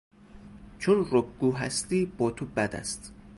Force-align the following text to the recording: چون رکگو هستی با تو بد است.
چون 0.79 1.07
رکگو 1.11 1.51
هستی 1.51 2.05
با 2.05 2.31
تو 2.31 2.45
بد 2.45 2.75
است. 2.75 3.13